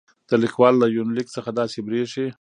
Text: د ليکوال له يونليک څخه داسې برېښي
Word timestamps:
د 0.29 0.31
ليکوال 0.43 0.73
له 0.81 0.87
يونليک 0.97 1.27
څخه 1.35 1.49
داسې 1.59 1.79
برېښي 1.87 2.25